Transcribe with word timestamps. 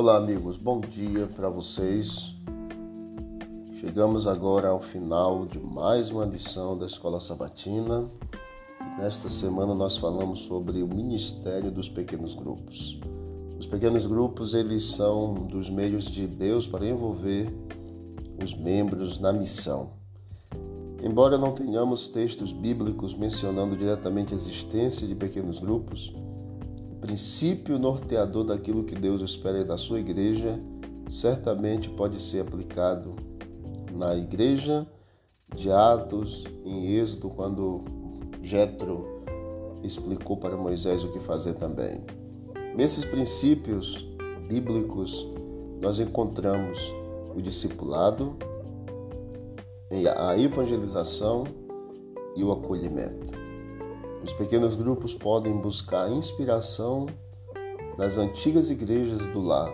Olá, 0.00 0.16
amigos, 0.16 0.56
bom 0.56 0.78
dia 0.80 1.26
para 1.26 1.48
vocês. 1.48 2.32
Chegamos 3.80 4.28
agora 4.28 4.68
ao 4.68 4.78
final 4.78 5.44
de 5.44 5.58
mais 5.58 6.12
uma 6.12 6.24
lição 6.24 6.78
da 6.78 6.86
Escola 6.86 7.18
Sabatina. 7.18 8.08
Nesta 8.96 9.28
semana 9.28 9.74
nós 9.74 9.96
falamos 9.96 10.42
sobre 10.42 10.84
o 10.84 10.86
ministério 10.86 11.72
dos 11.72 11.88
pequenos 11.88 12.32
grupos. 12.32 13.00
Os 13.58 13.66
pequenos 13.66 14.06
grupos, 14.06 14.54
eles 14.54 14.84
são 14.84 15.34
dos 15.34 15.68
meios 15.68 16.04
de 16.04 16.28
Deus 16.28 16.64
para 16.64 16.86
envolver 16.86 17.52
os 18.40 18.54
membros 18.54 19.18
na 19.18 19.32
missão. 19.32 19.90
Embora 21.02 21.36
não 21.36 21.50
tenhamos 21.50 22.06
textos 22.06 22.52
bíblicos 22.52 23.16
mencionando 23.16 23.76
diretamente 23.76 24.32
a 24.32 24.36
existência 24.36 25.08
de 25.08 25.16
pequenos 25.16 25.58
grupos, 25.58 26.14
princípio 27.00 27.78
norteador 27.78 28.44
daquilo 28.44 28.84
que 28.84 28.94
Deus 28.94 29.20
espera 29.20 29.64
da 29.64 29.78
sua 29.78 30.00
igreja, 30.00 30.60
certamente 31.08 31.88
pode 31.88 32.20
ser 32.20 32.40
aplicado 32.40 33.14
na 33.92 34.14
igreja 34.14 34.86
de 35.54 35.70
Atos, 35.70 36.44
em 36.64 36.94
Êxodo, 36.96 37.30
quando 37.30 37.82
Jetro 38.42 39.22
explicou 39.82 40.36
para 40.36 40.56
Moisés 40.56 41.02
o 41.04 41.12
que 41.12 41.20
fazer 41.20 41.54
também. 41.54 42.02
Nesses 42.76 43.04
princípios 43.04 44.06
bíblicos, 44.48 45.26
nós 45.80 45.98
encontramos 45.98 46.94
o 47.34 47.40
discipulado, 47.40 48.36
a 50.16 50.38
evangelização 50.38 51.44
e 52.36 52.44
o 52.44 52.52
acolhimento. 52.52 53.47
Os 54.22 54.32
pequenos 54.32 54.74
grupos 54.74 55.14
podem 55.14 55.56
buscar 55.56 56.10
inspiração 56.10 57.06
nas 57.96 58.18
antigas 58.18 58.68
igrejas 58.68 59.26
do 59.28 59.40
lar, 59.40 59.72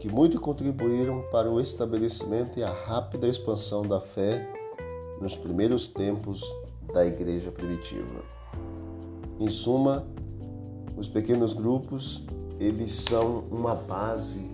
que 0.00 0.08
muito 0.08 0.40
contribuíram 0.40 1.22
para 1.30 1.50
o 1.50 1.60
estabelecimento 1.60 2.58
e 2.58 2.62
a 2.62 2.72
rápida 2.72 3.28
expansão 3.28 3.82
da 3.82 4.00
fé 4.00 4.46
nos 5.20 5.36
primeiros 5.36 5.86
tempos 5.86 6.42
da 6.92 7.06
igreja 7.06 7.50
primitiva. 7.50 8.24
Em 9.38 9.50
suma, 9.50 10.06
os 10.96 11.08
pequenos 11.08 11.52
grupos, 11.52 12.24
eles 12.58 12.92
são 12.92 13.40
uma 13.50 13.74
base 13.74 14.50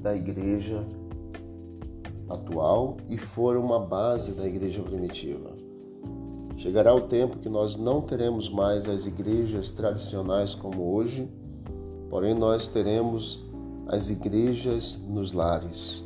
da 0.00 0.14
igreja 0.14 0.84
atual 2.28 2.96
e 3.08 3.18
foram 3.18 3.60
uma 3.60 3.80
base 3.80 4.32
da 4.32 4.46
igreja 4.46 4.82
primitiva. 4.82 5.71
Chegará 6.62 6.94
o 6.94 7.00
tempo 7.00 7.40
que 7.40 7.48
nós 7.48 7.76
não 7.76 8.00
teremos 8.00 8.48
mais 8.48 8.88
as 8.88 9.04
igrejas 9.04 9.72
tradicionais 9.72 10.54
como 10.54 10.94
hoje, 10.94 11.28
porém 12.08 12.34
nós 12.34 12.68
teremos 12.68 13.44
as 13.88 14.10
igrejas 14.10 15.04
nos 15.08 15.32
lares. 15.32 16.04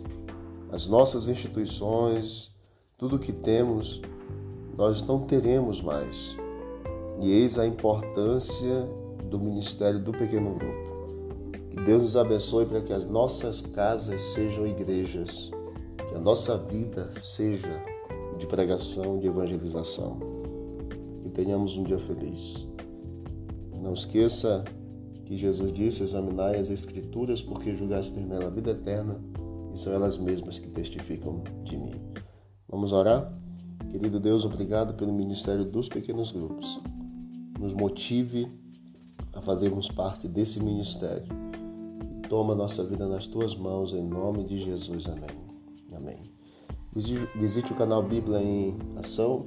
As 0.73 0.87
nossas 0.87 1.29
instituições, 1.29 2.57
tudo 2.97 3.19
que 3.19 3.35
temos, 3.35 4.01
nós 4.79 5.03
não 5.03 5.27
teremos 5.27 5.83
mais. 5.83 6.39
E 7.20 7.31
eis 7.33 7.59
a 7.59 7.67
importância 7.67 8.89
do 9.29 9.39
ministério 9.39 10.03
do 10.03 10.13
pequeno 10.13 10.55
grupo. 10.55 11.53
Que 11.69 11.77
Deus 11.83 12.03
nos 12.03 12.17
abençoe 12.17 12.65
para 12.65 12.81
que 12.81 12.95
as 12.95 13.05
nossas 13.05 13.61
casas 13.61 14.23
sejam 14.23 14.67
igrejas, 14.67 15.51
que 16.09 16.15
a 16.15 16.19
nossa 16.19 16.57
vida 16.57 17.11
seja 17.19 17.79
de 18.39 18.47
pregação, 18.47 19.19
de 19.19 19.27
evangelização 19.27 20.36
tenhamos 21.37 21.77
um 21.77 21.84
dia 21.84 21.98
feliz. 21.98 22.67
Não 23.83 23.92
esqueça 23.92 24.65
que 25.27 25.37
Jesus 25.37 25.70
disse: 25.70 26.03
Examinai 26.03 26.59
as 26.59 26.70
Escrituras, 26.70 27.42
porque 27.42 27.77
julgaste 27.77 28.19
nela 28.19 28.47
a 28.47 28.51
vida 28.51 28.70
eterna, 28.70 29.20
e 29.73 29.79
são 29.79 29.92
elas 29.92 30.17
mesmas 30.17 30.58
que 30.58 30.70
testificam 30.70 31.45
de 31.63 31.77
mim. 31.77 32.01
Vamos 32.67 32.92
orar? 32.92 33.30
Querido 33.91 34.19
Deus, 34.19 34.47
obrigado 34.47 34.95
pelo 34.95 35.13
ministério 35.13 35.64
dos 35.64 35.91
pequenos 35.91 36.33
grupos. 36.33 36.80
Nos 37.61 37.74
motive 37.74 38.51
a 39.35 39.42
fazermos 39.42 39.89
parte 39.89 40.27
desse 40.27 40.63
ministério. 40.63 41.29
E 42.17 42.29
toma 42.29 42.55
nossa 42.55 42.83
vida 42.83 43.07
nas 43.07 43.27
tuas 43.27 43.55
mãos, 43.55 43.92
em 43.92 44.03
nome 44.03 44.42
de 44.45 44.58
Jesus. 44.64 45.07
Amém. 45.07 45.36
Amém. 45.95 46.36
Visite 47.39 47.73
o 47.73 47.77
canal 47.77 48.03
Bíblia 48.03 48.42
em 48.42 48.74
Ação 48.97 49.47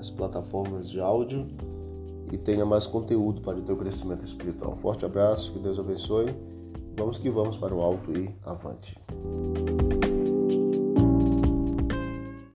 as 0.00 0.10
plataformas 0.10 0.90
de 0.90 0.98
áudio 0.98 1.46
e 2.32 2.38
tenha 2.38 2.64
mais 2.64 2.86
conteúdo 2.86 3.42
para 3.42 3.58
o 3.58 3.62
teu 3.62 3.76
crescimento 3.76 4.24
espiritual. 4.24 4.76
forte 4.80 5.04
abraço, 5.04 5.52
que 5.52 5.58
Deus 5.58 5.78
abençoe. 5.78 6.34
Vamos 6.96 7.18
que 7.18 7.30
vamos 7.30 7.56
para 7.56 7.74
o 7.74 7.80
alto 7.80 8.10
e 8.16 8.34
avante. 8.44 8.96